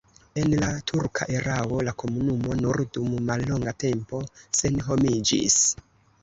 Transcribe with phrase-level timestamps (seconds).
[0.43, 4.23] En la turka erao la komunumo nur dum mallonga tempo
[4.63, 5.61] senhomiĝis.